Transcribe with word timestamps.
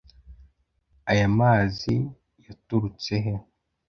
aya 1.11 1.27
mazi 1.39 1.93
yaturutsehe!’ 2.45 3.33